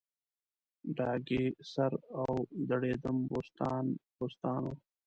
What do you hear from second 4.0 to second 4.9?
بوستان و